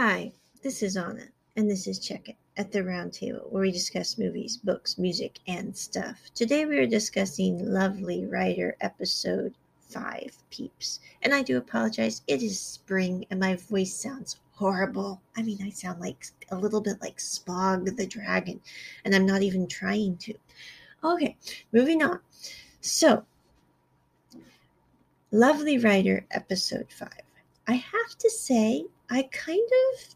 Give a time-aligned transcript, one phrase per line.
[0.00, 0.30] Hi,
[0.62, 1.24] this is Anna,
[1.56, 5.76] and this is Check It at the Roundtable, where we discuss movies, books, music, and
[5.76, 6.30] stuff.
[6.36, 9.56] Today we are discussing Lovely Writer episode
[9.88, 11.00] 5, Peeps.
[11.22, 15.20] And I do apologize, it is spring and my voice sounds horrible.
[15.36, 18.60] I mean, I sound like a little bit like Spog the Dragon,
[19.04, 20.34] and I'm not even trying to.
[21.02, 21.36] Okay,
[21.72, 22.20] moving on.
[22.82, 23.24] So,
[25.32, 27.08] Lovely Writer episode 5.
[27.66, 30.14] I have to say, I kind of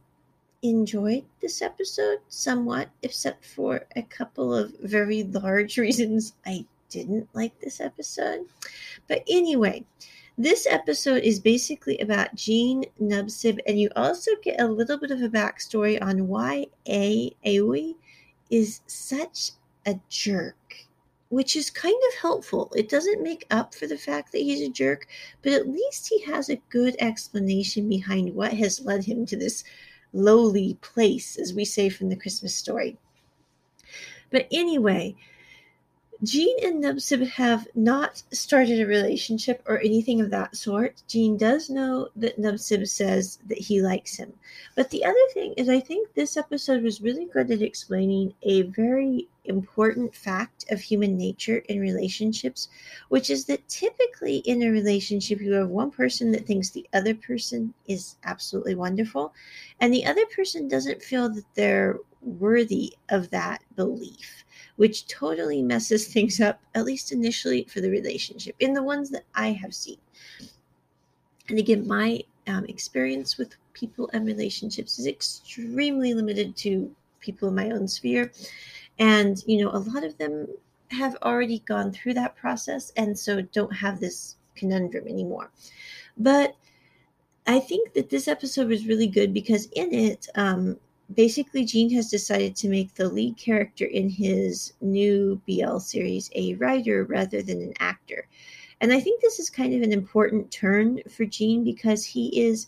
[0.63, 7.59] enjoyed this episode somewhat, except for a couple of very large reasons I didn't like
[7.61, 8.47] this episode.
[9.09, 9.85] But anyway,
[10.39, 15.23] this episode is basically about Gene Nubsib, and you also get a little bit of
[15.23, 17.35] a backstory on why A.
[17.47, 17.95] Aoi
[18.51, 19.53] is such
[19.87, 20.87] a jerk
[21.33, 22.71] which is kind of helpful.
[22.77, 25.07] It doesn't make up for the fact that he's a jerk,
[25.41, 29.65] but at least he has a good explanation behind what has led him to this
[30.13, 32.99] lowly place, as we say from the Christmas story.
[34.31, 35.17] But anyway,
[36.25, 41.03] Gene and Nubsib have not started a relationship or anything of that sort.
[41.09, 44.33] Gene does know that Nubsib says that he likes him.
[44.77, 48.63] But the other thing is, I think this episode was really good at explaining a
[48.63, 52.69] very important fact of human nature in relationships,
[53.09, 57.15] which is that typically in a relationship, you have one person that thinks the other
[57.15, 59.35] person is absolutely wonderful,
[59.81, 64.42] and the other person doesn't feel that they're worthy of that belief
[64.77, 69.25] which totally messes things up, at least initially for the relationship, in the ones that
[69.35, 69.99] I have seen.
[71.49, 77.55] And again, my um, experience with people and relationships is extremely limited to people in
[77.55, 78.33] my own sphere.
[78.99, 80.47] And, you know, a lot of them
[80.91, 85.51] have already gone through that process and so don't have this conundrum anymore.
[86.17, 86.55] But
[87.47, 90.79] I think that this episode was really good because in it, um,
[91.15, 96.55] basically Gene has decided to make the lead character in his new BL series a
[96.55, 98.29] writer rather than an actor.
[98.81, 102.67] And I think this is kind of an important turn for Gene because he is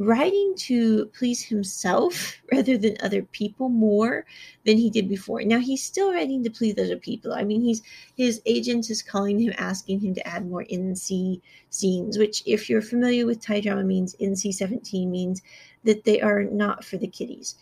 [0.00, 4.24] writing to please himself rather than other people more
[4.64, 5.42] than he did before.
[5.42, 7.34] Now he's still writing to please other people.
[7.34, 7.82] I mean, he's
[8.16, 12.80] his agent is calling him asking him to add more NC scenes, which if you're
[12.80, 15.42] familiar with Thai drama means NC 17 means
[15.84, 17.56] that they are not for the kiddies.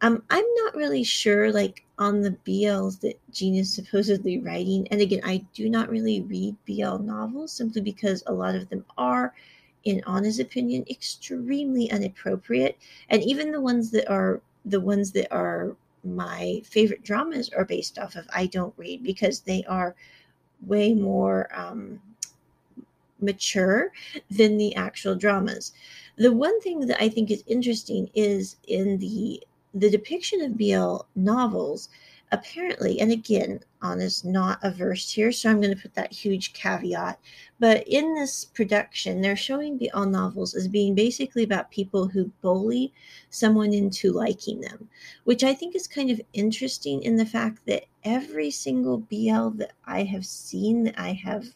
[0.00, 4.88] Um, I'm not really sure, like on the BLs that Gene is supposedly writing.
[4.90, 8.84] And again, I do not really read BL novels simply because a lot of them
[8.96, 9.32] are,
[9.84, 12.76] in Anna's opinion, extremely inappropriate.
[13.08, 17.98] And even the ones that are the ones that are my favorite dramas are based
[17.98, 19.94] off of, I don't read because they are
[20.66, 22.00] way more um,
[23.20, 23.92] mature
[24.30, 25.72] than the actual dramas.
[26.16, 29.42] The one thing that I think is interesting is in the
[29.74, 31.88] the depiction of BL novels,
[32.32, 37.20] apparently, and again, Anna's not averse here, so I'm going to put that huge caveat.
[37.60, 42.32] But in this production, they're showing the BL novels as being basically about people who
[42.40, 42.92] bully
[43.30, 44.88] someone into liking them,
[45.24, 49.72] which I think is kind of interesting in the fact that every single BL that
[49.84, 51.46] I have seen, that I have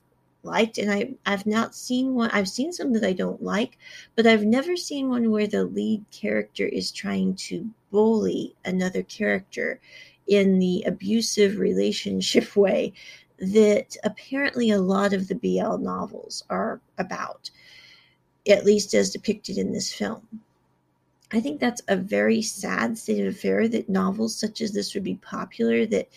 [0.43, 3.79] liked and I I've not seen one I've seen some that I don't like
[4.15, 9.81] but I've never seen one where the lead character is trying to bully another character
[10.27, 12.93] in the abusive relationship way
[13.39, 17.51] that apparently a lot of the BL novels are about
[18.47, 20.29] at least as depicted in this film
[21.33, 25.05] I think that's a very sad state of affair that novels such as this would
[25.05, 26.09] be popular that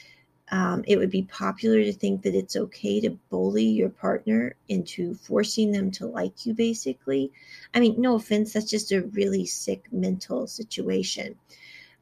[0.52, 5.14] um, it would be popular to think that it's okay to bully your partner into
[5.14, 7.32] forcing them to like you, basically.
[7.74, 11.36] I mean, no offense, that's just a really sick mental situation.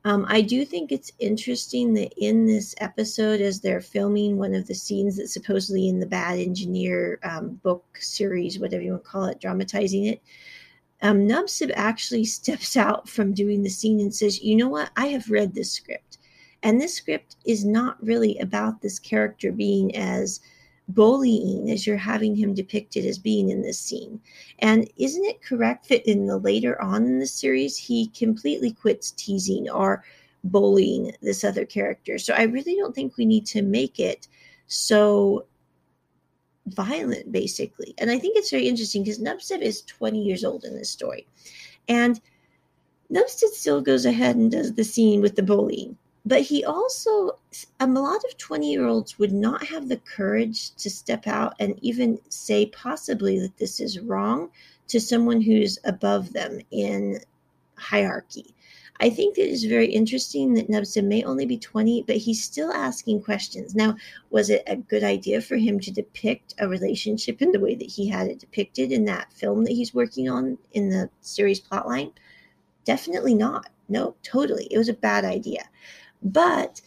[0.08, 4.66] Um, I do think it's interesting that in this episode, as they're filming one of
[4.66, 9.10] the scenes that's supposedly in the Bad Engineer um, book series, whatever you want to
[9.10, 10.22] call it, dramatizing it,
[11.02, 14.92] um, Nubsib actually steps out from doing the scene and says, You know what?
[14.96, 16.20] I have read this script.
[16.64, 20.40] And this script is not really about this character being as
[20.90, 24.22] bullying as you're having him depicted as being in this scene.
[24.60, 29.12] And isn't it correct that in the later on in the series, he completely quits
[29.12, 30.04] teasing or
[30.44, 32.18] bullying this other character?
[32.18, 34.28] So I really don't think we need to make it
[34.68, 35.46] so
[36.68, 37.94] violent, basically.
[37.98, 41.28] And I think it's very interesting because Nubsib is 20 years old in this story.
[41.90, 42.20] And
[43.12, 47.38] Nubsib still goes ahead and does the scene with the bullying but he also
[47.80, 51.80] a lot of 20 year olds would not have the courage to step out and
[51.82, 54.50] even say possibly that this is wrong
[54.88, 57.20] to someone who's above them in
[57.78, 58.54] hierarchy.
[59.00, 63.22] I think it's very interesting that Nubsib may only be 20, but he's still asking
[63.22, 63.76] questions.
[63.76, 63.96] Now,
[64.32, 67.92] was it a good idea for him to depict a relationship in the way that
[67.92, 72.12] he had it depicted in that film that he's working on in the series plotline?
[72.86, 73.70] Definitely not.
[73.88, 74.68] No, totally.
[74.72, 75.70] It was a bad idea.
[76.32, 76.82] But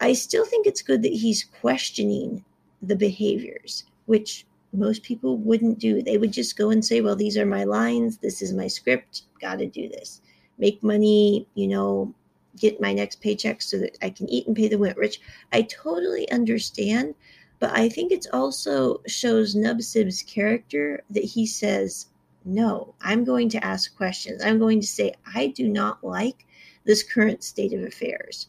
[0.00, 2.44] I still think it's good that he's questioning
[2.82, 6.02] the behaviors, which most people wouldn't do.
[6.02, 8.18] They would just go and say, Well, these are my lines.
[8.18, 9.22] This is my script.
[9.40, 10.20] Got to do this
[10.58, 12.12] make money, you know,
[12.58, 15.20] get my next paycheck so that I can eat and pay the rent, rich.
[15.52, 17.14] I totally understand.
[17.60, 22.06] But I think it also shows Nubsib's character that he says,
[22.44, 24.42] No, I'm going to ask questions.
[24.44, 26.46] I'm going to say, I do not like
[26.84, 28.46] this current state of affairs.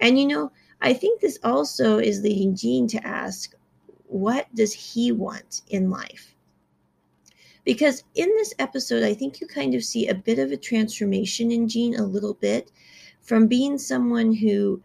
[0.00, 3.54] And, you know, I think this also is leading Gene to ask,
[4.06, 6.34] What does he want in life?
[7.64, 11.50] Because in this episode, I think you kind of see a bit of a transformation
[11.50, 12.70] in Gene, a little bit,
[13.22, 14.80] from being someone who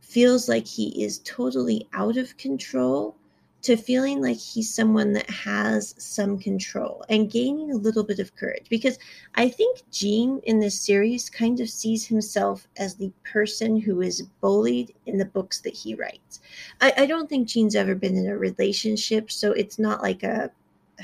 [0.00, 3.16] feels like he is totally out of control
[3.62, 8.34] to feeling like he's someone that has some control and gaining a little bit of
[8.34, 8.66] courage.
[8.70, 8.98] Because
[9.34, 14.22] I think Gene in this series kind of sees himself as the person who is
[14.40, 16.40] bullied in the books that he writes.
[16.80, 20.50] I, I don't think Gene's ever been in a relationship, so it's not like a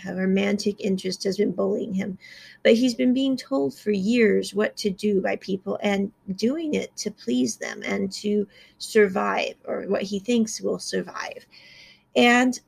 [0.04, 2.18] a romantic interest has been bullying him.
[2.62, 6.94] But he's been being told for years what to do by people and doing it
[6.98, 8.46] to please them and to
[8.78, 11.46] survive or what he thinks will survive.
[12.16, 12.58] And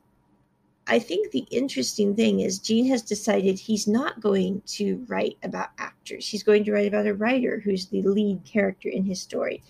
[0.87, 5.69] I think the interesting thing is Gene has decided he's not going to write about
[5.77, 6.27] actors.
[6.27, 9.61] He's going to write about a writer who's the lead character in his story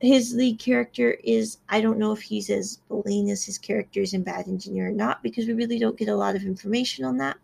[0.00, 4.22] his lead character is I don't know if he's as bullying as his characters in
[4.22, 7.36] Bad Engineer or not because we really don't get a lot of information on that.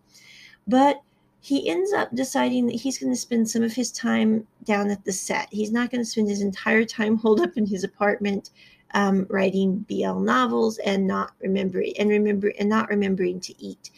[0.66, 1.02] But
[1.40, 5.04] he ends up deciding that he's going to spend some of his time down at
[5.04, 5.48] the set.
[5.52, 8.50] He's not going to spend his entire time holed up in his apartment
[8.96, 13.90] um, writing BL novels and not remembering and remember and not remembering to eat.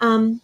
[0.00, 0.40] Um,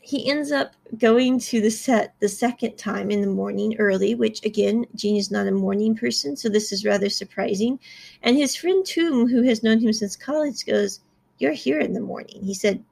[0.00, 4.44] he ends up going to the set the second time in the morning early, which
[4.44, 7.80] again, Gene is not a morning person, so this is rather surprising.
[8.22, 11.00] And his friend Toom, who has known him since college, goes,
[11.38, 12.42] You're here in the morning.
[12.42, 12.84] He said,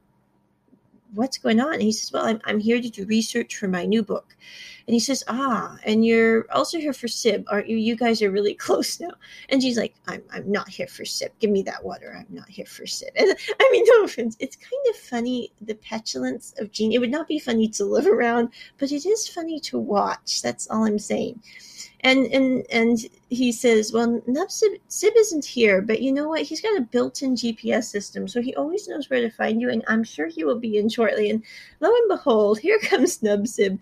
[1.14, 1.74] what's going on?
[1.74, 4.36] And he says, well, I'm, I'm here to do research for my new book.
[4.86, 7.76] And he says, ah, and you're also here for Sib, aren't you?
[7.76, 9.10] You guys are really close now.
[9.50, 11.30] And she's like, I'm, I'm not here for Sib.
[11.40, 12.16] Give me that water.
[12.18, 13.10] I'm not here for Sib.
[13.16, 14.36] And I mean, no offense.
[14.38, 16.92] It's kind of funny, the petulance of Gene.
[16.92, 20.42] It would not be funny to live around, but it is funny to watch.
[20.42, 21.40] That's all I'm saying
[22.00, 22.98] and and and
[23.28, 26.42] he says, "Well, Nubsib Sib isn't here, but you know what?
[26.42, 29.82] He's got a built-in GPS system, so he always knows where to find you, and
[29.88, 31.42] I'm sure he will be in shortly." And
[31.80, 33.78] lo and behold, here comes Nubsib,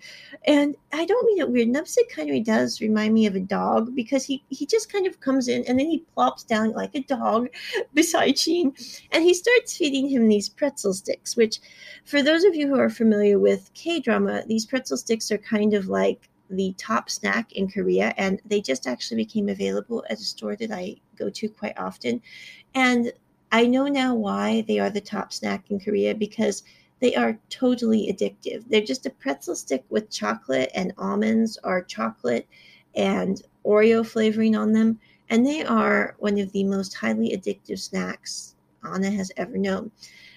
[0.47, 1.69] and I don't mean it weird.
[1.69, 5.21] Nubsib kind of does remind me of a dog because he he just kind of
[5.21, 7.49] comes in and then he plops down like a dog
[7.95, 8.75] beside Gene,
[9.13, 11.37] and he starts feeding him these pretzel sticks.
[11.37, 11.61] Which,
[12.07, 15.75] for those of you who are familiar with K drama, these pretzel sticks are kind
[15.75, 20.25] of like the top snack in Korea, and they just actually became available at a
[20.25, 22.23] store that I go to quite often.
[22.75, 23.13] And
[23.53, 26.63] I know now why they are the top snack in Korea because
[27.01, 28.65] they are totally addictive.
[28.69, 32.47] They're just a pretzel stick with chocolate and almonds or chocolate
[32.95, 34.99] and Oreo flavoring on them.
[35.29, 39.91] And they are one of the most highly addictive snacks Anna has ever known.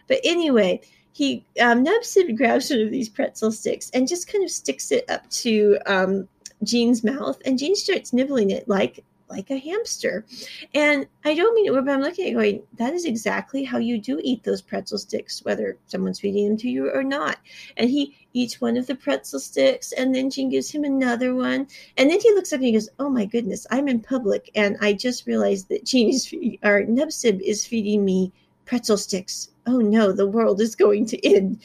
[0.07, 0.81] But anyway,
[1.19, 5.29] he um, grabs one of these pretzel sticks and just kind of sticks it up
[5.29, 6.29] to um,
[6.63, 10.25] Gene's mouth, and Gene starts nibbling it like like a hamster.
[10.73, 13.77] And I don't mean it, but I'm looking at it going, that is exactly how
[13.77, 17.37] you do eat those pretzel sticks, whether someone's feeding them to you or not.
[17.75, 21.67] And he eats one of the pretzel sticks, and then Gene gives him another one.
[21.97, 24.49] And then he looks up and he goes, Oh my goodness, I'm in public.
[24.55, 26.33] And I just realized that Gene is,
[26.63, 28.31] or Nubsib is feeding me
[28.63, 31.59] pretzel sticks oh no, the world is going to end.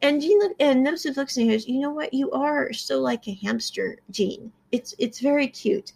[0.00, 2.14] And Gene look, and Nubsib looks and goes, you know what?
[2.14, 4.52] You are so like a hamster, Gene.
[4.70, 5.92] It's it's very cute.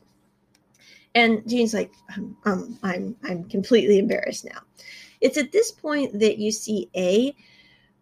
[1.14, 4.60] And Gene's like, um, um, I'm I'm completely embarrassed now.
[5.20, 7.34] It's at this point that you see A,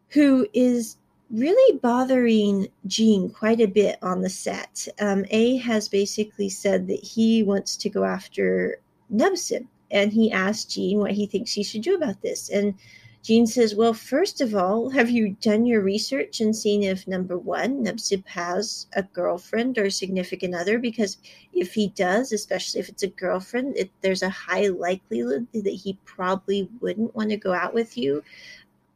[0.09, 0.97] who is
[1.31, 4.89] really bothering Gene quite a bit on the set.
[5.01, 8.81] Um, a has basically said that he wants to go after
[9.13, 12.49] Nubsib, and he asked Gene what he thinks he should do about this.
[12.49, 12.75] And
[13.23, 17.37] Gene says, Well, first of all, have you done your research and seen if number
[17.37, 20.79] one, Nubsib has a girlfriend or significant other?
[20.79, 21.19] Because
[21.53, 25.99] if he does, especially if it's a girlfriend, it, there's a high likelihood that he
[26.07, 28.25] probably wouldn't want to go out with you,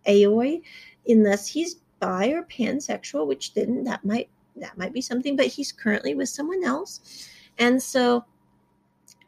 [0.08, 0.60] Aoi,
[1.06, 5.72] unless he's bi or pansexual, which then that might that might be something, but he's
[5.72, 7.28] currently with someone else.
[7.58, 8.24] And so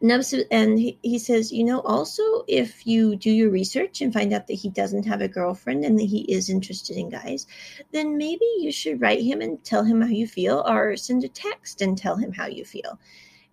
[0.01, 4.47] and he, he says, you know, also if you do your research and find out
[4.47, 7.47] that he doesn't have a girlfriend and that he is interested in guys,
[7.91, 11.27] then maybe you should write him and tell him how you feel, or send a
[11.27, 12.99] text and tell him how you feel.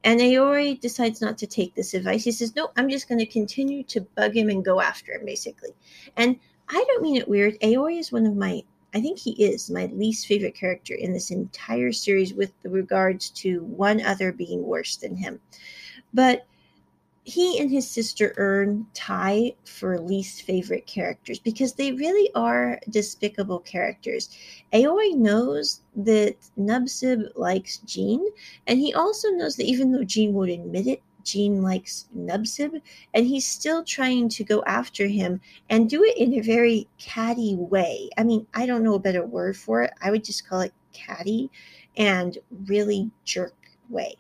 [0.05, 2.25] And Aoi decides not to take this advice.
[2.25, 5.25] He says, no, I'm just going to continue to bug him and go after him,
[5.25, 5.71] basically.
[6.17, 7.57] And I don't mean it weird.
[7.63, 8.63] Aoi is one of my
[8.95, 13.65] I think he is my least favorite character in this entire series with regards to
[13.65, 15.41] one other being worse than him.
[16.15, 16.47] But
[17.25, 23.61] he and his sister earn tie for least favorite characters because they really are despicable
[23.61, 24.29] characters.
[24.75, 28.27] Aoi knows that Nubsib likes Gene,
[28.67, 32.81] and he also knows that even though Gene won't admit it, Gene likes Nubsib,
[33.15, 35.41] and he's still trying to go after him
[35.71, 38.11] and do it in a very catty way.
[38.19, 39.95] I mean, I don't know a better word for it.
[40.03, 41.51] I would just call it catty
[41.97, 43.57] and really jerk
[43.89, 44.17] way.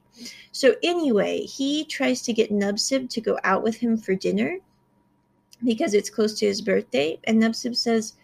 [0.52, 4.58] So, anyway, he tries to get Nubsib to go out with him for dinner
[5.64, 7.18] because it's close to his birthday.
[7.24, 8.14] And Nubsib says,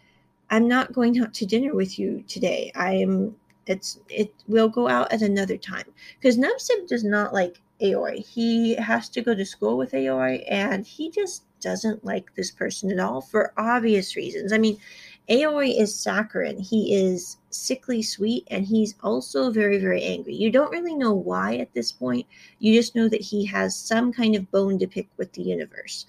[0.50, 2.72] I'm not going out to dinner with you today.
[2.74, 5.86] I am, it's, it will go out at another time.
[6.18, 8.20] Because Nubsib does not like Aoi.
[8.20, 12.90] He has to go to school with Aoi, and he just doesn't like this person
[12.90, 14.52] at all for obvious reasons.
[14.52, 14.78] I mean,
[15.30, 16.58] Aoi is saccharine.
[16.58, 20.34] He is sickly sweet, and he's also very, very angry.
[20.34, 22.26] You don't really know why at this point.
[22.58, 26.06] You just know that he has some kind of bone to pick with the universe.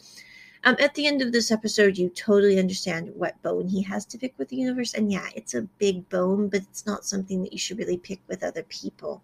[0.64, 4.18] Um, at the end of this episode, you totally understand what bone he has to
[4.18, 4.94] pick with the universe.
[4.94, 8.20] And yeah, it's a big bone, but it's not something that you should really pick
[8.28, 9.24] with other people.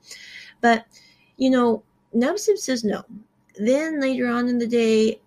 [0.61, 0.85] But,
[1.37, 1.83] you know,
[2.15, 3.03] Nubsib says no.
[3.55, 5.21] Then later on in the day,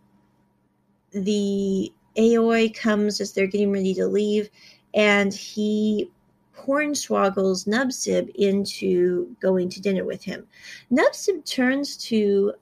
[1.12, 4.50] the Aoi comes as they're getting ready to leave,
[4.94, 6.10] and he
[6.56, 10.46] hornswoggles Nubsib into going to dinner with him.
[10.92, 12.52] Nubsib turns to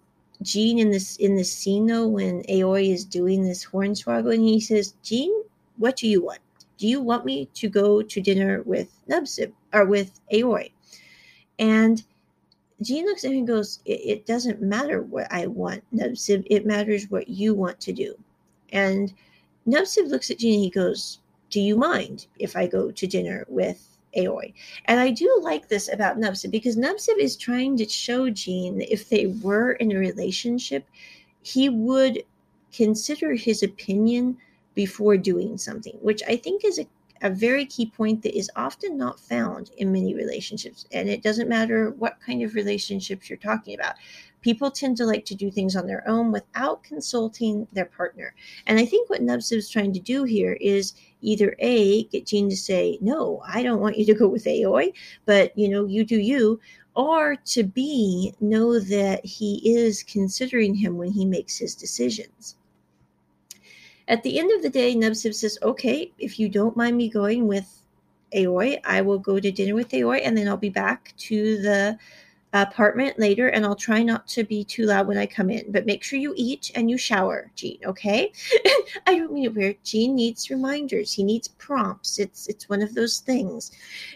[0.42, 4.60] Gene in this in this scene though when Aoi is doing this hornswoggle and he
[4.60, 5.34] says, Gene,
[5.78, 6.38] what do you want?
[6.76, 10.70] Do you want me to go to dinner with Nubsib or with Aoi?
[11.58, 12.04] And
[12.82, 16.46] Gene looks at him and goes, it, it doesn't matter what I want, Nubsib.
[16.46, 18.14] It matters what you want to do.
[18.70, 19.12] And
[19.68, 21.20] Nubsib looks at and he goes,
[21.50, 24.52] Do you mind if I go to dinner with Aoi?
[24.86, 28.92] And I do like this about Nubsib because Nubsib is trying to show Gene that
[28.92, 30.86] if they were in a relationship,
[31.42, 32.22] he would
[32.72, 34.38] consider his opinion
[34.74, 36.86] before doing something, which I think is a
[37.22, 40.86] a very key point that is often not found in many relationships.
[40.92, 43.94] And it doesn't matter what kind of relationships you're talking about.
[44.40, 48.34] People tend to like to do things on their own without consulting their partner.
[48.66, 52.48] And I think what Nubsib is trying to do here is either A, get Gene
[52.48, 54.92] to say, no, I don't want you to go with Aoi,
[55.26, 56.60] but you know, you do you,
[56.94, 62.56] or to B, know that he is considering him when he makes his decisions.
[64.08, 67.46] At the end of the day, Nubsib says, okay, if you don't mind me going
[67.46, 67.82] with
[68.34, 71.98] Aoi, I will go to dinner with Aoi and then I'll be back to the
[72.52, 75.70] apartment later and I'll try not to be too loud when I come in.
[75.70, 78.32] But make sure you eat and you shower, Gene, okay?
[79.06, 79.76] I don't mean it weird.
[79.84, 81.12] Gene needs reminders.
[81.12, 82.18] He needs prompts.
[82.18, 83.70] It's it's one of those things.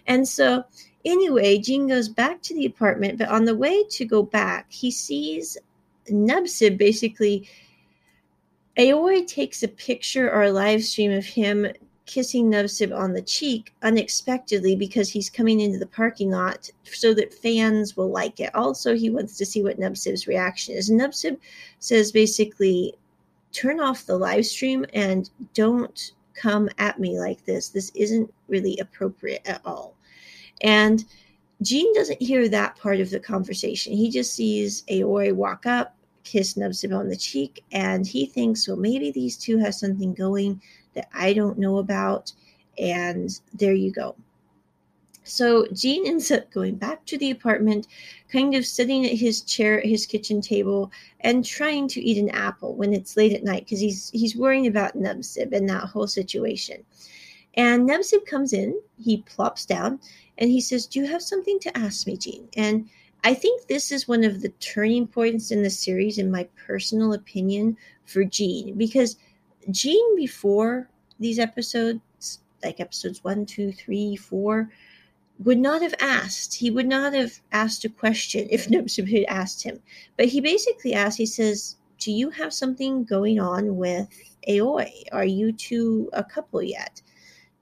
[0.06, 0.64] And so
[1.04, 4.90] anyway, Gene goes back to the apartment, but on the way to go back, he
[4.90, 5.58] sees
[6.10, 7.48] Nubsib basically
[8.78, 11.66] Aoi takes a picture or a live stream of him
[12.06, 17.32] kissing Nubsib on the cheek unexpectedly because he's coming into the parking lot so that
[17.32, 18.54] fans will like it.
[18.54, 20.90] Also, he wants to see what Nubsib's reaction is.
[20.90, 21.38] Nubsib
[21.78, 22.94] says basically,
[23.52, 27.68] turn off the live stream and don't come at me like this.
[27.68, 29.94] This isn't really appropriate at all.
[30.62, 31.04] And
[31.62, 33.92] Gene doesn't hear that part of the conversation.
[33.92, 35.94] He just sees Aoi walk up,
[36.24, 40.60] kiss Nubsib on the cheek, and he thinks, well, maybe these two have something going
[40.94, 42.32] that I don't know about.
[42.78, 44.16] And there you go.
[45.24, 47.86] So Gene ends up going back to the apartment,
[48.30, 52.30] kind of sitting at his chair at his kitchen table and trying to eat an
[52.30, 56.08] apple when it's late at night because he's he's worrying about Nubsib and that whole
[56.08, 56.84] situation.
[57.54, 60.00] And Nubsib comes in, he plops down,
[60.38, 62.48] and he says, Do you have something to ask me, Gene?
[62.56, 62.88] And
[63.24, 67.12] I think this is one of the turning points in the series, in my personal
[67.12, 69.16] opinion, for Gene, because
[69.70, 70.88] Gene before
[71.18, 74.70] these episodes, like episodes one, two, three, four,
[75.38, 76.54] would not have asked.
[76.54, 79.80] He would not have asked a question if Nubsib had asked him.
[80.16, 84.08] But he basically asked, he says, Do you have something going on with
[84.48, 84.90] Aoi?
[85.12, 87.02] Are you two a couple yet?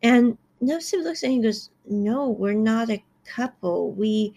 [0.02, 3.92] And Nubsib looks at him and goes, No, we're not a couple.
[3.92, 4.35] We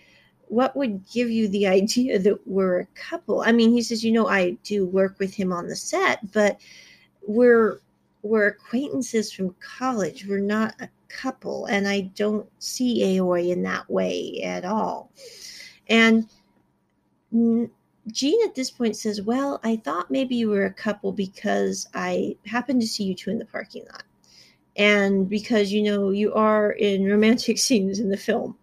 [0.50, 3.42] what would give you the idea that we're a couple?
[3.42, 6.60] I mean, he says, you know, I do work with him on the set, but
[7.28, 7.80] we're
[8.22, 10.26] we're acquaintances from college.
[10.26, 15.12] We're not a couple, and I don't see Aoi in that way at all.
[15.88, 16.28] And
[18.12, 22.38] Gene at this point says, Well, I thought maybe you were a couple because I
[22.46, 24.04] happened to see you two in the parking lot.
[24.76, 28.58] And because, you know, you are in romantic scenes in the film.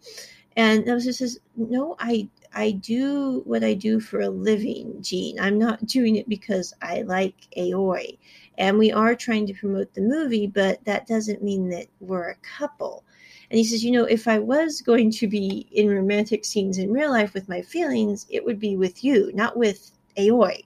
[0.57, 5.39] And Nelson says, No, I I do what I do for a living, Gene.
[5.39, 8.19] I'm not doing it because I like Aoi.
[8.59, 12.37] And we are trying to promote the movie, but that doesn't mean that we're a
[12.37, 13.05] couple.
[13.51, 16.93] And he says, you know, if I was going to be in romantic scenes in
[16.93, 20.63] real life with my feelings, it would be with you, not with Aoi.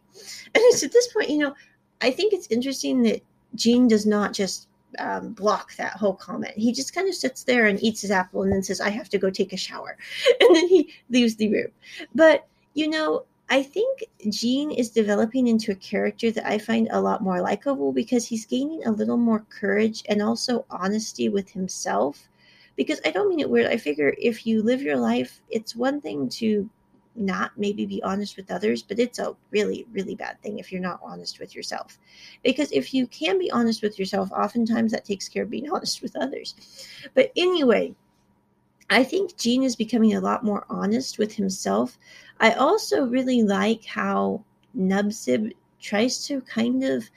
[0.54, 1.54] And it's at this point, you know,
[2.00, 3.22] I think it's interesting that
[3.54, 6.56] Gene does not just um, block that whole comment.
[6.56, 9.08] He just kind of sits there and eats his apple and then says, I have
[9.10, 9.96] to go take a shower.
[10.40, 11.68] And then he leaves the room.
[12.14, 17.00] But, you know, I think Gene is developing into a character that I find a
[17.00, 22.28] lot more likable because he's gaining a little more courage and also honesty with himself.
[22.76, 23.66] Because I don't mean it weird.
[23.66, 26.68] I figure if you live your life, it's one thing to
[27.16, 30.80] not maybe be honest with others, but it's a really, really bad thing if you're
[30.80, 31.98] not honest with yourself.
[32.42, 36.02] Because if you can be honest with yourself, oftentimes that takes care of being honest
[36.02, 36.54] with others.
[37.14, 37.94] But anyway,
[38.90, 41.98] I think Gene is becoming a lot more honest with himself.
[42.40, 44.44] I also really like how
[44.76, 47.08] Nubsib tries to kind of,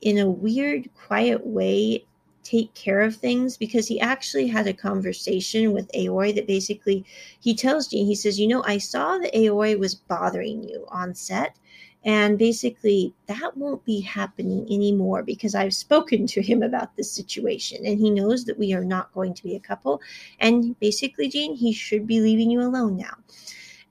[0.00, 2.04] in a weird, quiet way,
[2.46, 7.04] take care of things because he actually had a conversation with Aoi that basically
[7.40, 11.14] he tells Gene, he says, You know, I saw that Aoi was bothering you on
[11.14, 11.56] set.
[12.04, 17.84] And basically, that won't be happening anymore because I've spoken to him about this situation
[17.84, 20.00] and he knows that we are not going to be a couple.
[20.38, 23.16] And basically, Gene, he should be leaving you alone now.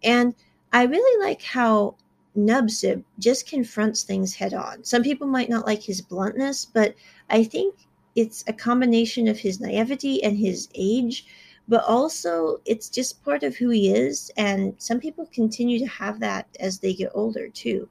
[0.01, 0.33] And
[0.71, 1.95] I really like how
[2.38, 4.83] Nubsib uh, just confronts things head on.
[4.85, 6.96] Some people might not like his bluntness, but
[7.29, 7.75] I think
[8.15, 11.25] it's a combination of his naivety and his age
[11.67, 16.19] but also it's just part of who he is and some people continue to have
[16.19, 17.87] that as they get older too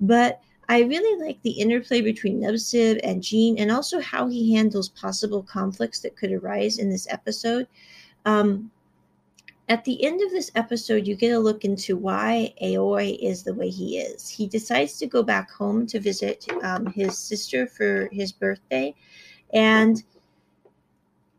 [0.00, 4.88] but i really like the interplay between nubsib and jean and also how he handles
[4.90, 7.66] possible conflicts that could arise in this episode
[8.24, 8.70] um,
[9.68, 13.52] at the end of this episode, you get a look into why Aoi is the
[13.52, 14.28] way he is.
[14.28, 18.94] He decides to go back home to visit um, his sister for his birthday,
[19.52, 20.02] and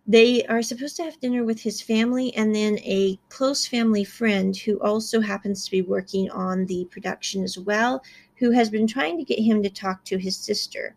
[0.10, 4.58] they are supposed to have dinner with his family and then a close family friend
[4.58, 8.02] who also happens to be working on the production as well,
[8.38, 10.96] who has been trying to get him to talk to his sister.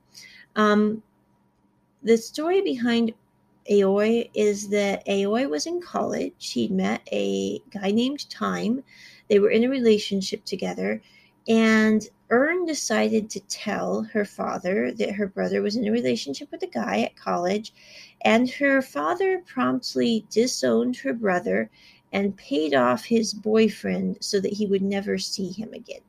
[0.57, 1.03] Um,
[2.03, 3.13] the story behind
[3.71, 6.33] Aoi is that Aoi was in college.
[6.39, 8.83] She'd met a guy named Time.
[9.29, 11.03] They were in a relationship together.
[11.49, 16.63] And Earn decided to tell her father that her brother was in a relationship with
[16.63, 17.75] a guy at college,
[18.23, 21.71] and her father promptly disowned her brother
[22.11, 26.01] and paid off his boyfriend so that he would never see him again.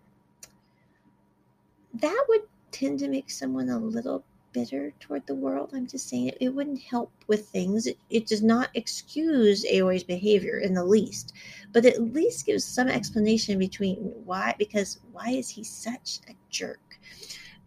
[1.94, 5.72] That would tend to make someone a little bitter toward the world.
[5.74, 7.88] I'm just saying it, it wouldn't help with things.
[7.88, 11.34] It, it does not excuse Aoi's behavior in the least,
[11.72, 17.00] but at least gives some explanation between why, because why is he such a jerk?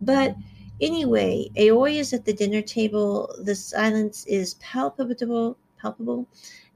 [0.01, 0.37] But
[0.81, 3.35] anyway, Aoi is at the dinner table.
[3.43, 6.27] The silence is palpable, palpable,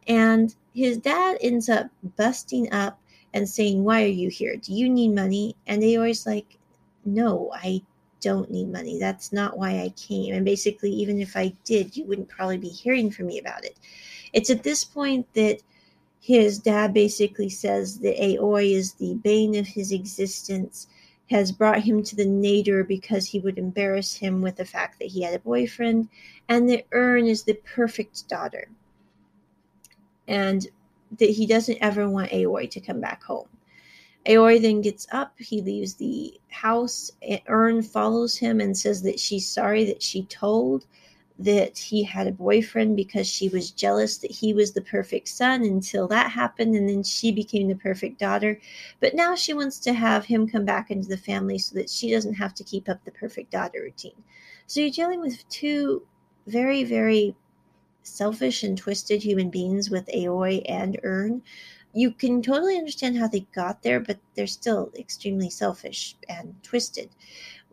[0.06, 3.00] and his dad ends up busting up
[3.32, 4.56] and saying, Why are you here?
[4.56, 5.56] Do you need money?
[5.66, 6.58] And Aoi's like,
[7.04, 7.82] No, I
[8.20, 8.98] don't need money.
[8.98, 10.34] That's not why I came.
[10.34, 13.76] And basically, even if I did, you wouldn't probably be hearing from me about it.
[14.32, 15.58] It's at this point that
[16.20, 20.86] his dad basically says that Aoi is the bane of his existence,
[21.30, 25.08] has brought him to the nadir because he would embarrass him with the fact that
[25.08, 26.08] he had a boyfriend,
[26.48, 28.68] and that Earn is the perfect daughter.
[30.28, 30.66] And
[31.18, 33.48] that he doesn't ever want Aoi to come back home.
[34.28, 35.34] Aoi then gets up.
[35.38, 37.10] He leaves the house.
[37.48, 40.86] Earn follows him and says that she's sorry that she told
[41.40, 45.62] that he had a boyfriend because she was jealous that he was the perfect son
[45.62, 48.60] until that happened and then she became the perfect daughter
[49.00, 52.10] but now she wants to have him come back into the family so that she
[52.10, 54.22] doesn't have to keep up the perfect daughter routine
[54.66, 56.06] so you're dealing with two
[56.46, 57.34] very very
[58.02, 61.42] selfish and twisted human beings with aoi and earn
[61.92, 67.10] you can totally understand how they got there, but they're still extremely selfish and twisted.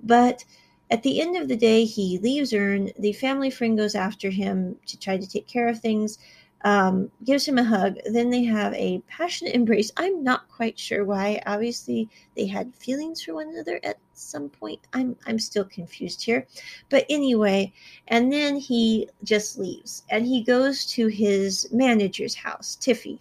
[0.03, 0.45] But
[0.89, 2.91] at the end of the day, he leaves Earn.
[2.99, 6.17] The family friend goes after him to try to take care of things.
[6.63, 7.97] um, gives him a hug.
[8.06, 9.91] Then they have a passionate embrace.
[9.97, 11.41] I'm not quite sure why.
[11.45, 14.80] Obviously, they had feelings for one another at some point.
[14.93, 16.47] I'm I'm still confused here,
[16.89, 17.73] but anyway,
[18.08, 23.19] and then he just leaves and he goes to his manager's house, Tiffy.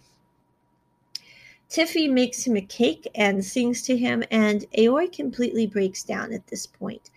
[1.69, 6.47] Tiffy makes him a cake and sings to him, and Aoi completely breaks down at
[6.47, 7.09] this point.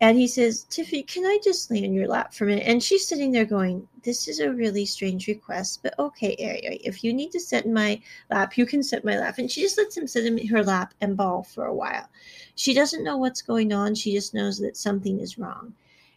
[0.00, 2.66] And he says, Tiffy, can I just lay in your lap for a minute?
[2.66, 7.02] And she's sitting there going, This is a really strange request, but okay, Aoi, if
[7.02, 9.38] you need to sit in my lap, you can sit in my lap.
[9.38, 12.08] And she just lets him sit in her lap and bawl for a while.
[12.54, 13.94] She doesn't know what's going on.
[13.94, 15.74] She just knows that something is wrong.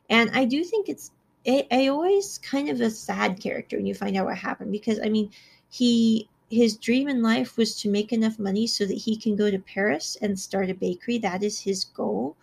[0.10, 1.12] And I do think it's
[1.48, 5.32] Aoi's kind of a sad character when you find out what happened because, I mean,
[5.70, 9.50] he his dream in life was to make enough money so that he can go
[9.50, 11.18] to Paris and start a bakery.
[11.18, 12.36] That is his goal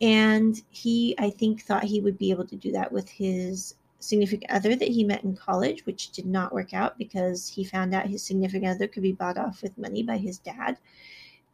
[0.00, 4.50] and he, I think, thought he would be able to do that with his significant
[4.52, 8.06] other that he met in college, which did not work out because he found out
[8.06, 10.78] his significant other could be bought off with money by his dad.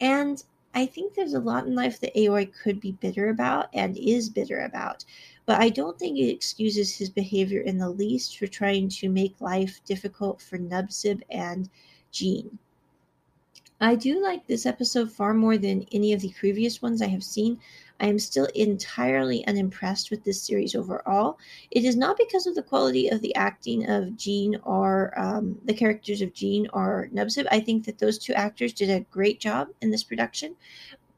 [0.00, 0.42] And
[0.74, 4.28] I think there's a lot in life that Aoi could be bitter about and is
[4.28, 5.04] bitter about.
[5.46, 9.40] But I don't think it excuses his behavior in the least for trying to make
[9.40, 11.70] life difficult for Nubsib and
[12.14, 12.58] Gene.
[13.80, 17.24] I do like this episode far more than any of the previous ones I have
[17.24, 17.58] seen.
[17.98, 21.38] I am still entirely unimpressed with this series overall.
[21.72, 25.74] It is not because of the quality of the acting of Gene or um, the
[25.74, 27.46] characters of Gene or Nubsib.
[27.50, 30.54] I think that those two actors did a great job in this production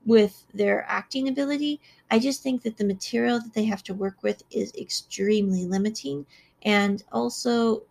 [0.07, 1.79] with their acting ability.
[2.11, 6.25] I just think that the material that they have to work with is extremely limiting.
[6.63, 7.83] And also,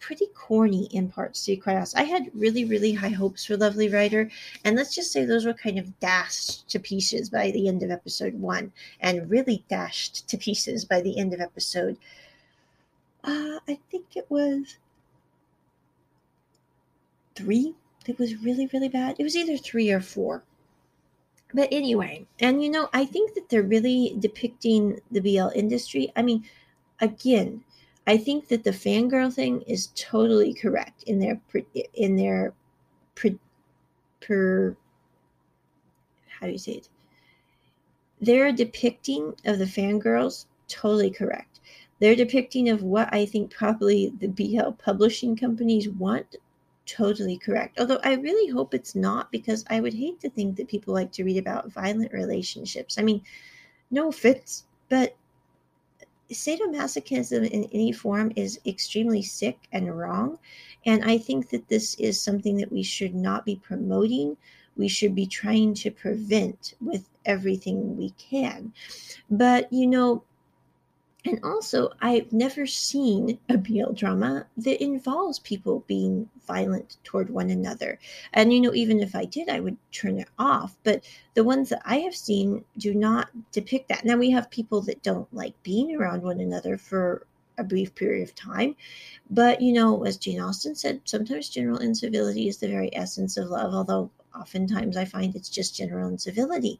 [0.00, 1.96] pretty corny in parts, to be quite honest.
[1.96, 4.30] I had really, really high hopes for Lovely Writer,
[4.64, 7.90] and let's just say those were kind of dashed to pieces by the end of
[7.90, 11.96] episode one, and really dashed to pieces by the end of episode.
[13.24, 14.76] Uh, I think it was
[17.34, 17.74] three.
[18.06, 19.16] It was really, really bad.
[19.18, 20.44] It was either three or four.
[21.54, 26.12] But anyway, and you know, I think that they're really depicting the BL industry.
[26.16, 26.44] I mean,
[27.00, 27.62] again,
[28.06, 31.40] I think that the fangirl thing is totally correct in their
[31.94, 32.54] in their
[33.14, 33.30] per,
[34.20, 34.76] per
[36.28, 36.88] how do you say it?
[38.20, 41.60] Their depicting of the fangirls totally correct.
[41.98, 46.36] Their depicting of what I think probably the BL publishing companies want
[46.86, 47.80] totally correct.
[47.80, 51.10] Although I really hope it's not because I would hate to think that people like
[51.12, 52.98] to read about violent relationships.
[52.98, 53.22] I mean,
[53.90, 55.16] no offense, but
[56.30, 60.38] sadomasochism in any form is extremely sick and wrong.
[60.84, 64.36] And I think that this is something that we should not be promoting.
[64.76, 68.72] We should be trying to prevent with everything we can.
[69.30, 70.24] But, you know,
[71.26, 77.50] and also, I've never seen a BL drama that involves people being violent toward one
[77.50, 77.98] another.
[78.32, 80.76] And, you know, even if I did, I would turn it off.
[80.84, 84.04] But the ones that I have seen do not depict that.
[84.04, 87.26] Now, we have people that don't like being around one another for
[87.58, 88.76] a brief period of time.
[89.30, 93.48] But, you know, as Jane Austen said, sometimes general incivility is the very essence of
[93.48, 96.78] love, although oftentimes I find it's just general incivility.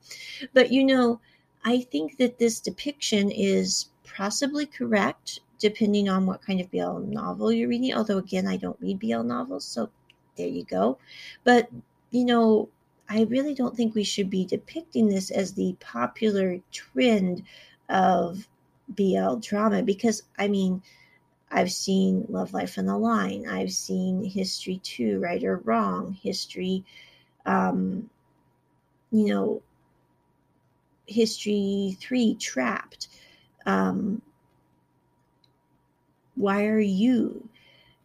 [0.52, 1.20] But, you know,
[1.64, 7.52] I think that this depiction is possibly correct depending on what kind of BL novel
[7.52, 7.94] you're reading.
[7.94, 9.90] Although, again, I don't read BL novels, so
[10.36, 10.98] there you go.
[11.44, 11.68] But,
[12.10, 12.68] you know,
[13.08, 17.42] I really don't think we should be depicting this as the popular trend
[17.88, 18.48] of
[18.88, 20.82] BL drama because, I mean,
[21.50, 26.84] I've seen Love Life on the Line, I've seen History 2, Right or Wrong, History,
[27.46, 28.10] um,
[29.12, 29.62] you know,
[31.06, 33.08] History 3, Trapped
[33.66, 34.22] um,
[36.36, 37.48] why are you?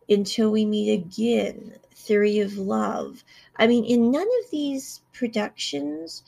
[0.10, 3.24] Until we meet again theory of love.
[3.58, 6.24] I mean in none of these productions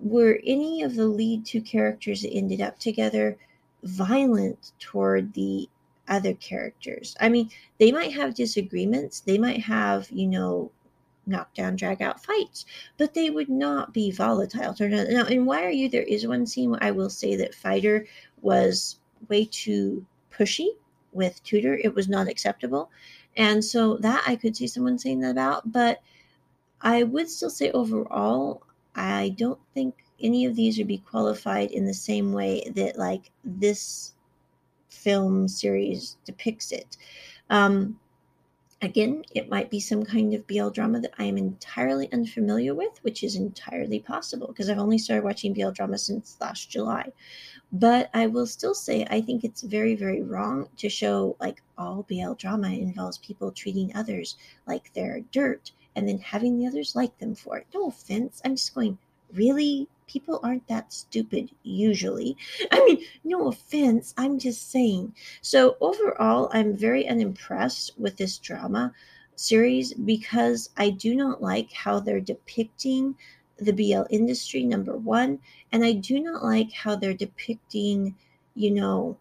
[0.00, 3.36] were any of the lead two characters that ended up together
[3.82, 5.68] violent toward the
[6.08, 7.16] other characters.
[7.20, 9.20] I mean they might have disagreements.
[9.20, 10.70] They might have you know
[11.26, 14.74] knockdown drag out fights but they would not be volatile.
[14.78, 15.88] Now in why are you?
[15.88, 18.06] There is one scene where i will say that fighter
[18.42, 18.98] was
[19.28, 20.68] way too pushy
[21.12, 21.78] with Tutor.
[21.82, 22.90] It was not acceptable.
[23.36, 25.70] And so that I could see someone saying that about.
[25.70, 26.00] But
[26.80, 28.62] I would still say overall,
[28.94, 33.30] I don't think any of these would be qualified in the same way that like
[33.44, 34.14] this
[34.88, 36.96] film series depicts it.
[37.48, 37.98] Um,
[38.82, 42.98] Again, it might be some kind of BL drama that I am entirely unfamiliar with,
[43.02, 47.12] which is entirely possible because I've only started watching BL drama since last July.
[47.70, 52.04] But I will still say I think it's very, very wrong to show like all
[52.08, 57.18] BL drama involves people treating others like they're dirt and then having the others like
[57.18, 57.66] them for it.
[57.74, 58.40] No offense.
[58.46, 58.96] I'm just going,
[59.34, 59.88] really?
[60.10, 62.36] People aren't that stupid usually.
[62.72, 64.12] I mean, no offense.
[64.18, 65.14] I'm just saying.
[65.40, 68.92] So, overall, I'm very unimpressed with this drama
[69.36, 73.14] series because I do not like how they're depicting
[73.58, 75.38] the BL industry, number one.
[75.70, 78.16] And I do not like how they're depicting,
[78.56, 79.16] you know,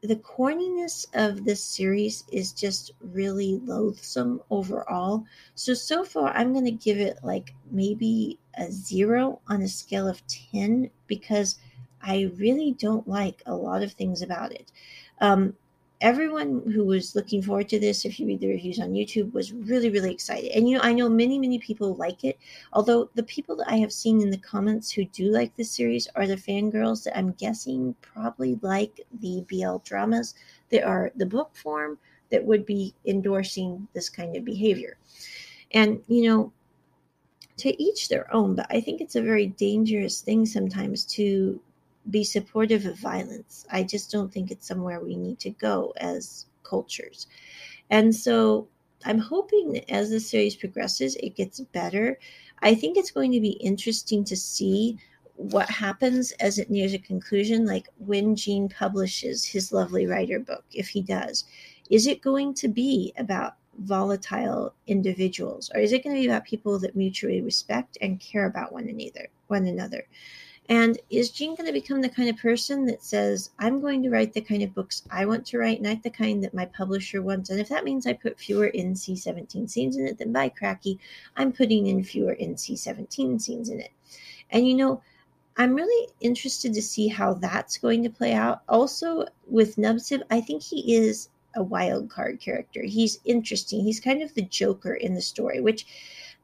[0.00, 5.24] the corniness of this series is just really loathsome overall.
[5.54, 10.08] So, so far, I'm going to give it like maybe a zero on a scale
[10.08, 11.58] of 10 because
[12.00, 14.70] I really don't like a lot of things about it.
[15.20, 15.54] Um,
[16.00, 19.52] everyone who was looking forward to this, if you read the reviews on YouTube, was
[19.52, 20.52] really, really excited.
[20.52, 22.38] And you know, I know many, many people like it.
[22.72, 26.08] Although the people that I have seen in the comments who do like this series
[26.14, 30.34] are the fangirls that I'm guessing probably like the BL dramas
[30.70, 31.98] that are the book form
[32.30, 34.98] that would be endorsing this kind of behavior.
[35.72, 36.52] And you know,
[37.58, 41.60] to each their own, but I think it's a very dangerous thing sometimes to
[42.10, 43.66] be supportive of violence.
[43.70, 47.26] I just don't think it's somewhere we need to go as cultures.
[47.90, 48.68] And so
[49.04, 52.18] I'm hoping as the series progresses, it gets better.
[52.62, 54.98] I think it's going to be interesting to see
[55.36, 60.64] what happens as it nears a conclusion, like when Gene publishes his lovely writer book,
[60.72, 61.44] if he does.
[61.90, 66.44] Is it going to be about volatile individuals or is it going to be about
[66.44, 70.04] people that mutually respect and care about one another one another
[70.68, 74.10] and is Gene going to become the kind of person that says, I'm going to
[74.10, 77.22] write the kind of books I want to write, not the kind that my publisher
[77.22, 77.48] wants?
[77.48, 81.00] And if that means I put fewer NC 17 scenes in it, then by cracky,
[81.36, 83.92] I'm putting in fewer NC 17 scenes in it.
[84.50, 85.02] And you know,
[85.56, 88.62] I'm really interested to see how that's going to play out.
[88.68, 92.82] Also, with Nubsib, I think he is a wild card character.
[92.82, 93.80] He's interesting.
[93.80, 95.86] He's kind of the Joker in the story, which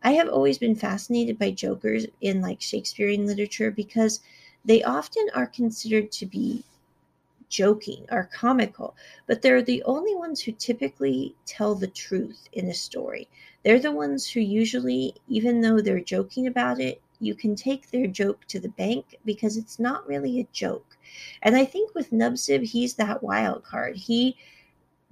[0.05, 4.21] I have always been fascinated by jokers in like Shakespearean literature because
[4.65, 6.63] they often are considered to be
[7.49, 8.95] joking or comical,
[9.27, 13.29] but they're the only ones who typically tell the truth in a story.
[13.63, 18.07] They're the ones who usually, even though they're joking about it, you can take their
[18.07, 20.99] joke to the bank because it's not really a joke.
[21.43, 23.97] And I think with Nubsib, he's that wild card.
[23.97, 24.37] He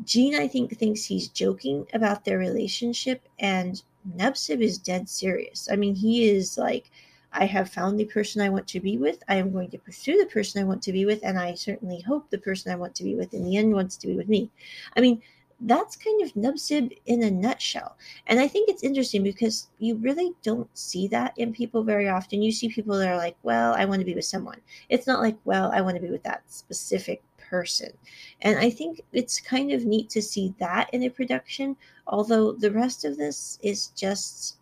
[0.05, 3.83] Gene, I think, thinks he's joking about their relationship, and
[4.17, 5.69] Nubsib is dead serious.
[5.71, 6.91] I mean, he is like,
[7.33, 9.23] I have found the person I want to be with.
[9.29, 12.01] I am going to pursue the person I want to be with, and I certainly
[12.01, 14.29] hope the person I want to be with in the end wants to be with
[14.29, 14.51] me.
[14.97, 15.23] I mean,
[15.65, 17.97] that's kind of Nubsib in a nutshell.
[18.27, 22.43] And I think it's interesting because you really don't see that in people very often.
[22.43, 24.61] You see people that are like, well, I want to be with someone.
[24.89, 27.93] It's not like, well, I want to be with that specific person.
[28.41, 32.71] And I think it's kind of neat to see that in a production, although the
[32.71, 34.57] rest of this is just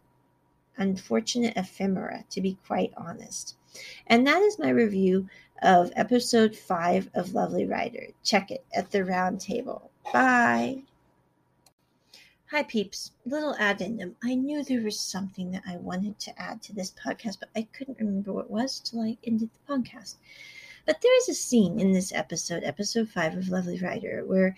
[0.76, 3.54] unfortunate ephemera, to be quite honest.
[4.08, 5.28] And that is my review
[5.62, 8.08] of episode five of Lovely Writer.
[8.24, 9.92] Check it at the round table.
[10.12, 10.82] Bye.
[12.50, 13.12] Hi, peeps.
[13.24, 14.16] Little addendum.
[14.24, 17.68] I knew there was something that I wanted to add to this podcast, but I
[17.72, 20.16] couldn't remember what it was till I ended the podcast.
[20.90, 24.56] But there is a scene in this episode, episode five of Lovely Writer, where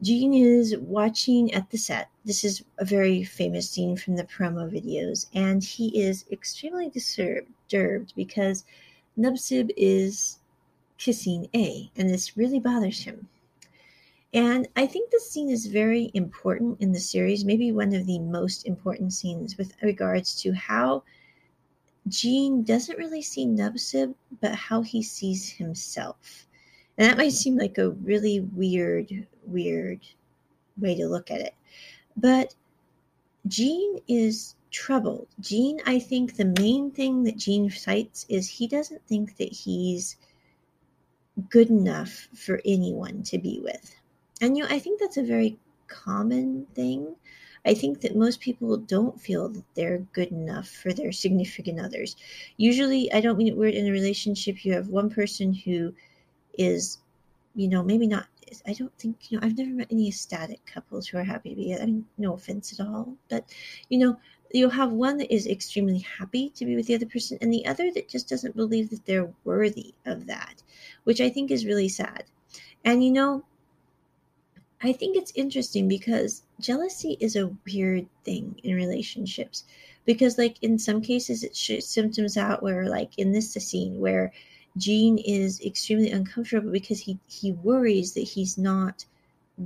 [0.00, 2.08] Gene is watching at the set.
[2.24, 8.12] This is a very famous scene from the promo videos, and he is extremely disturbed
[8.14, 8.64] because
[9.18, 10.38] Nubsib is
[10.98, 13.28] kissing A, and this really bothers him.
[14.32, 18.20] And I think this scene is very important in the series, maybe one of the
[18.20, 21.02] most important scenes with regards to how
[22.08, 26.46] Gene doesn't really see Nubsib, but how he sees himself.
[26.98, 30.00] And that might seem like a really weird, weird
[30.76, 31.54] way to look at it.
[32.16, 32.54] But
[33.46, 35.28] Gene is troubled.
[35.40, 40.16] Gene, I think the main thing that Gene cites is he doesn't think that he's
[41.48, 43.94] good enough for anyone to be with.
[44.40, 47.14] And you know, I think that's a very common thing
[47.64, 52.16] I think that most people don't feel that they're good enough for their significant others.
[52.56, 55.94] Usually, I don't mean it weird in a relationship, you have one person who
[56.58, 56.98] is,
[57.54, 58.26] you know, maybe not.
[58.66, 61.56] I don't think, you know, I've never met any ecstatic couples who are happy to
[61.56, 61.74] be.
[61.74, 63.44] I mean, no offense at all, but,
[63.88, 64.18] you know,
[64.52, 67.64] you'll have one that is extremely happy to be with the other person and the
[67.64, 70.62] other that just doesn't believe that they're worthy of that,
[71.04, 72.24] which I think is really sad.
[72.84, 73.44] And, you know,
[74.84, 79.64] I think it's interesting because jealousy is a weird thing in relationships.
[80.04, 84.32] Because, like, in some cases, it shows symptoms out where, like, in this scene where
[84.76, 89.04] Gene is extremely uncomfortable because he, he worries that he's not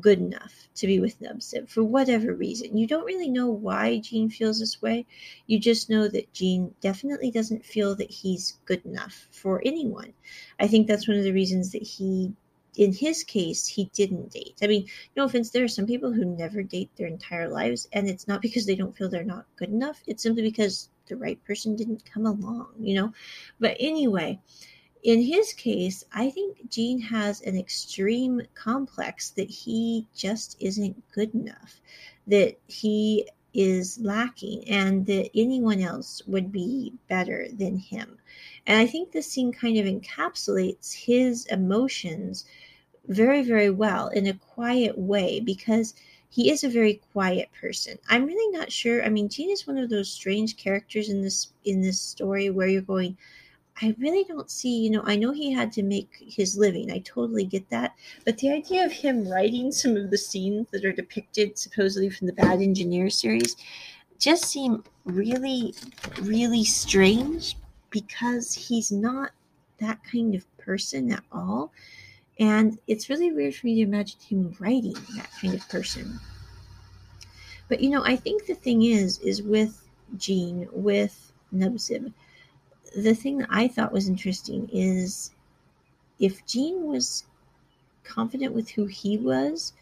[0.01, 2.77] good enough to be with Nubsib for whatever reason.
[2.77, 5.07] You don't really know why Gene feels this way.
[5.47, 10.13] You just know that Gene definitely doesn't feel that he's good enough for anyone.
[10.61, 12.35] I think that's one of the reasons that he
[12.77, 14.59] in his case, he didn't date.
[14.63, 14.87] I mean,
[15.17, 18.43] no offense, there are some people who never date their entire lives, and it's not
[18.43, 20.03] because they don't feel they're not good enough.
[20.07, 23.13] It's simply because the right person didn't come along, you know?
[23.59, 24.41] But anyway,
[25.03, 31.35] in his case, I think Gene has an extreme complex that he just isn't good
[31.35, 31.81] enough,
[32.27, 38.19] that he is lacking, and that anyone else would be better than him.
[38.67, 42.45] And I think this scene kind of encapsulates his emotions
[43.09, 45.95] very, very well in a quiet way because
[46.29, 47.99] he is a very quiet person.
[48.09, 49.05] I'm really not sure.
[49.05, 52.69] I mean, Gene is one of those strange characters in this in this story where
[52.69, 53.17] you're going,
[53.81, 56.91] I really don't see, you know, I know he had to make his living.
[56.91, 57.95] I totally get that.
[58.25, 62.27] But the idea of him writing some of the scenes that are depicted supposedly from
[62.27, 63.55] the Bad Engineer series
[64.19, 65.75] just seem really,
[66.23, 67.57] really strange
[67.91, 69.31] because he's not
[69.79, 71.71] that kind of person at all.
[72.39, 76.21] And it's really weird for me to imagine him writing that kind of person.
[77.69, 82.13] But you know, I think the thing is, is with Gene, with Nubsib,
[82.97, 85.33] the thing that I thought was interesting is
[86.19, 87.25] if Gene was
[88.05, 89.73] confident with who he was,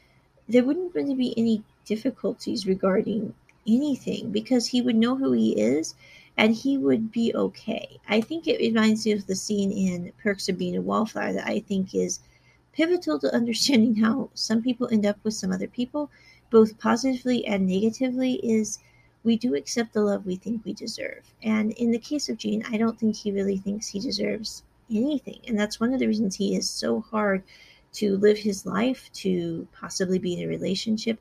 [0.49, 3.35] there wouldn't really be any difficulties regarding
[3.67, 5.95] anything because he would know who he is
[6.37, 7.99] and he would be okay.
[8.09, 11.47] I think it reminds me of the scene in Perks of Being a Wallflower that
[11.47, 12.21] I think is
[12.75, 16.11] pivotal to understanding how some people end up with some other people,
[16.51, 18.79] both positively and negatively, is
[19.23, 21.23] we do accept the love we think we deserve.
[21.43, 25.41] And in the case of Gene, I don't think he really thinks he deserves anything.
[25.49, 27.43] And that's one of the reasons he is so hard
[27.95, 31.21] to live his life, to possibly be in a relationship.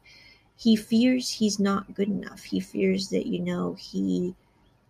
[0.58, 2.44] He fears he's not good enough.
[2.44, 4.36] He fears that, you know, he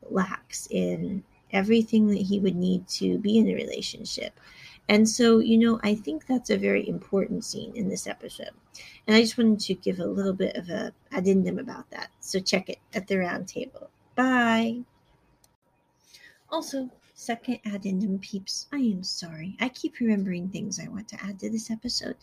[0.10, 4.39] lacks in everything that he would need to be in a relationship.
[4.89, 8.51] And so, you know, I think that's a very important scene in this episode.
[9.07, 12.09] And I just wanted to give a little bit of a addendum about that.
[12.19, 13.89] So check it at the round table.
[14.15, 14.81] Bye.
[16.49, 16.89] Also,
[17.23, 18.67] second addendum peeps.
[18.73, 19.55] I am sorry.
[19.59, 22.15] I keep remembering things I want to add to this episode.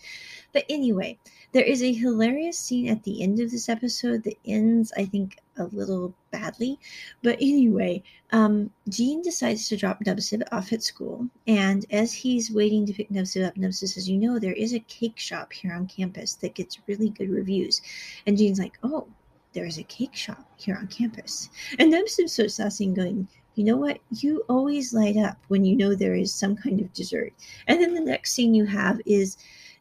[0.52, 1.18] But anyway,
[1.52, 5.38] there is a hilarious scene at the end of this episode that ends, I think,
[5.56, 6.78] a little badly.
[7.22, 11.28] But anyway, um, Gene decides to drop Nubsib off at school.
[11.46, 14.80] And as he's waiting to pick Nubsib up, Nubsib says, You know, there is a
[14.80, 17.80] cake shop here on campus that gets really good reviews.
[18.26, 19.08] And Gene's like, Oh,
[19.52, 21.50] there's a cake shop here on campus.
[21.78, 23.28] And Nubsib's so sassy going,
[23.60, 23.98] you know what?
[24.10, 27.34] You always light up when you know there is some kind of dessert.
[27.66, 29.36] And then the next scene you have is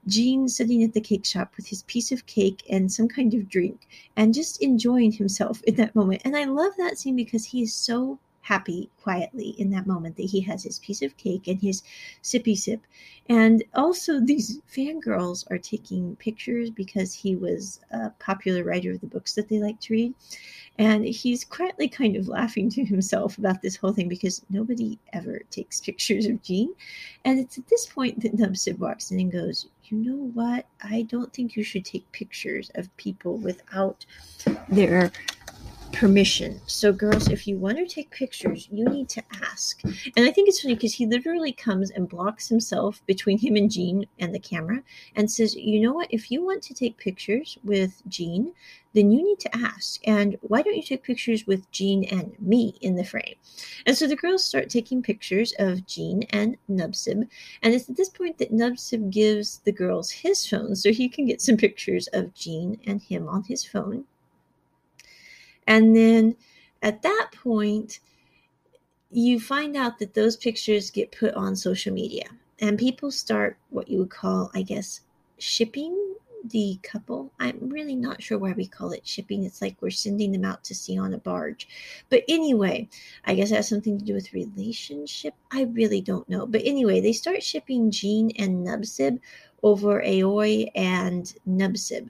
[0.05, 3.47] Gene sitting at the cake shop with his piece of cake and some kind of
[3.47, 3.87] drink
[4.17, 6.23] and just enjoying himself in that moment.
[6.25, 10.23] And I love that scene because he is so happy quietly in that moment that
[10.23, 11.83] he has his piece of cake and his
[12.23, 12.81] sippy sip.
[13.29, 19.07] And also, these fangirls are taking pictures because he was a popular writer of the
[19.07, 20.15] books that they like to read.
[20.79, 25.41] And he's quietly kind of laughing to himself about this whole thing because nobody ever
[25.51, 26.73] takes pictures of Gene.
[27.25, 30.65] And it's at this point that Nubsib walks in and goes, You know what?
[30.81, 34.07] I don't think you should take pictures of people without
[34.69, 35.12] their
[35.91, 36.62] permission.
[36.65, 39.82] So, girls, if you want to take pictures, you need to ask.
[39.84, 43.69] And I think it's funny because he literally comes and blocks himself between him and
[43.69, 44.84] Gene and the camera
[45.15, 46.08] and says, You know what?
[46.12, 48.54] If you want to take pictures with Gene,
[48.93, 50.02] then you need to ask.
[50.08, 53.36] And why don't you take pictures with Gene and me in the frame?
[53.86, 57.28] And so the girls start taking pictures of Gene and Nubsib.
[57.62, 61.25] And it's at this point that Nubsib gives the girls his phone so he can
[61.25, 64.06] get some pictures of Gene and him on his phone.
[65.69, 66.36] And then
[66.82, 67.99] at that point,
[69.12, 72.25] you find out that those pictures get put on social media
[72.60, 75.01] and people start what you would call, I guess,
[75.38, 77.32] shipping the couple.
[77.39, 79.43] I'm really not sure why we call it shipping.
[79.43, 81.67] It's like we're sending them out to sea on a barge.
[82.09, 82.89] But anyway,
[83.26, 85.36] I guess it has something to do with relationship.
[85.51, 86.47] I really don't know.
[86.47, 89.20] But anyway, they start shipping Gene and Nubsib
[89.61, 92.09] over Aoi and Nubsib.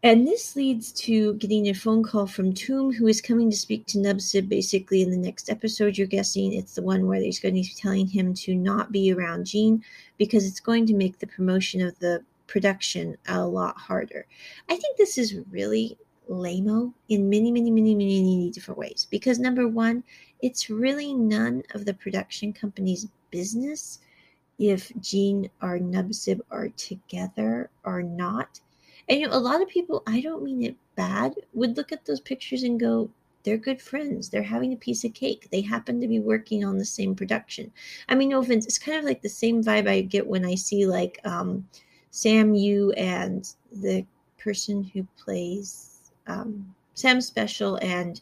[0.00, 3.84] And this leads to getting a phone call from Toom, who is coming to speak
[3.86, 5.98] to Nubsib basically in the next episode.
[5.98, 9.12] You're guessing it's the one where he's going to be telling him to not be
[9.12, 9.82] around Gene
[10.16, 14.24] because it's going to make the promotion of the production a lot harder.
[14.68, 19.08] I think this is really lame in many, many, many, many, many different ways.
[19.10, 20.04] Because number one,
[20.42, 23.98] it's really none of the production company's business
[24.60, 28.60] if Gene or Nubsib are together or not.
[29.08, 32.04] And you know, a lot of people, I don't mean it bad, would look at
[32.04, 33.10] those pictures and go,
[33.44, 34.28] they're good friends.
[34.28, 35.48] They're having a piece of cake.
[35.50, 37.72] They happen to be working on the same production.
[38.08, 40.54] I mean, no offense, it's kind of like the same vibe I get when I
[40.54, 41.66] see like um,
[42.10, 44.04] Sam Yu and the
[44.38, 48.20] person who plays um, Sam Special and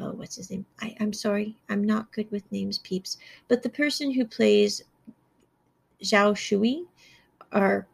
[0.00, 0.64] oh, what's his name?
[0.80, 3.18] I, I'm sorry, I'm not good with names, peeps.
[3.48, 4.82] But the person who plays
[6.02, 6.84] Zhao Shui
[7.52, 7.86] are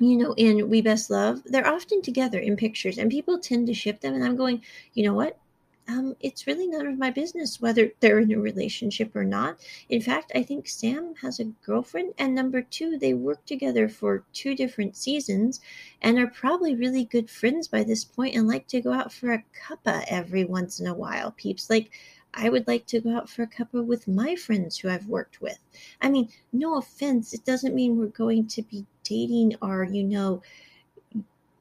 [0.00, 3.74] you know, in We Best Love, they're often together in pictures and people tend to
[3.74, 4.14] ship them.
[4.14, 4.62] And I'm going,
[4.94, 5.38] you know what?
[5.90, 9.58] um, it's really none of my business whether they're in a relationship or not.
[9.88, 14.24] In fact, I think Sam has a girlfriend, and number two, they work together for
[14.32, 15.60] two different seasons
[16.00, 19.32] and are probably really good friends by this point and like to go out for
[19.32, 21.32] a cuppa every once in a while.
[21.32, 21.90] Peeps, like,
[22.32, 25.40] I would like to go out for a cuppa with my friends who I've worked
[25.40, 25.58] with.
[26.00, 30.42] I mean, no offense, it doesn't mean we're going to be dating or, you know,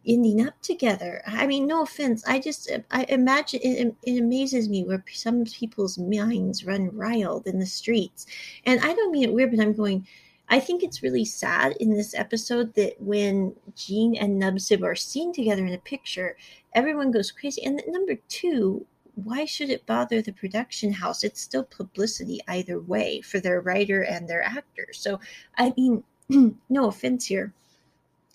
[0.05, 1.21] ending up together.
[1.27, 2.23] I mean, no offense.
[2.25, 7.59] I just, I imagine it, it amazes me where some people's minds run wild in
[7.59, 8.25] the streets.
[8.65, 10.07] And I don't mean it weird, but I'm going,
[10.47, 15.33] I think it's really sad in this episode that when Gene and Nubsib are seen
[15.33, 16.37] together in a picture,
[16.73, 17.63] everyone goes crazy.
[17.63, 18.85] And number two,
[19.23, 21.23] why should it bother the production house?
[21.23, 24.87] It's still publicity either way for their writer and their actor.
[24.93, 25.19] So,
[25.57, 26.03] I mean,
[26.69, 27.53] no offense here.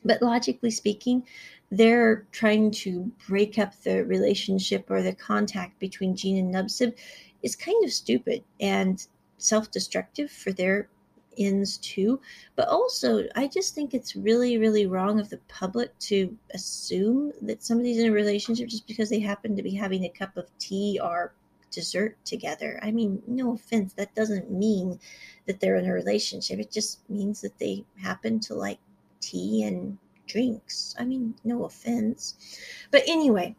[0.05, 1.25] But logically speaking,
[1.71, 6.95] they're trying to break up the relationship or the contact between Gene and Nubsib
[7.43, 9.07] is kind of stupid and
[9.39, 10.89] self-destructive for their
[11.39, 12.21] ends too.
[12.57, 17.63] But also, I just think it's really, really wrong of the public to assume that
[17.63, 21.01] somebody's in a relationship just because they happen to be having a cup of tea
[21.03, 21.33] or
[21.75, 22.79] dessert together.
[22.83, 24.99] I mean, no offense, that doesn't mean
[25.47, 26.59] that they're in a relationship.
[26.59, 28.79] It just means that they happen to like
[29.21, 30.95] tea and drinks.
[30.99, 32.59] I mean, no offense.
[32.91, 33.55] But anyway,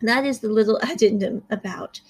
[0.00, 2.00] that is the little addendum about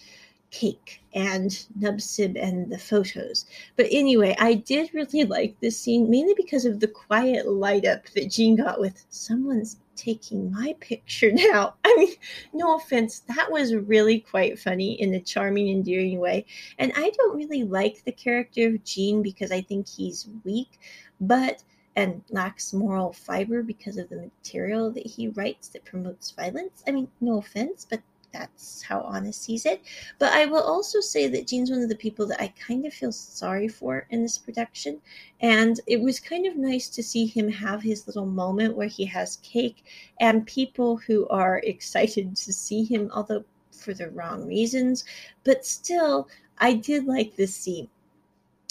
[0.51, 3.47] cake and Nubsib and the photos.
[3.77, 8.07] But anyway, I did really like this scene mainly because of the quiet light up
[8.11, 11.75] that Gene got with someone's taking my picture now.
[11.85, 12.15] I mean,
[12.53, 16.47] no offense, that was really quite funny in a charming, endearing way.
[16.79, 20.81] And I don't really like the character of Gene because I think he's weak,
[21.21, 21.63] but
[21.95, 26.83] and lacks moral fiber because of the material that he writes that promotes violence.
[26.87, 28.01] I mean, no offense, but
[28.33, 29.83] that's how Anna sees it.
[30.19, 32.95] But I will also say that Gene's one of the people that I kind of
[32.95, 35.01] feel sorry for in this production.
[35.41, 39.05] And it was kind of nice to see him have his little moment where he
[39.07, 39.85] has cake
[40.21, 45.05] and people who are excited to see him, although for the wrong reasons.
[45.45, 46.29] But still,
[46.59, 47.89] I did like this scene.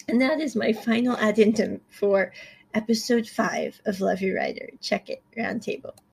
[0.08, 2.34] And that is my final addendum for
[2.74, 4.70] episode five of Lovely Writer.
[4.82, 5.94] Check it, Roundtable.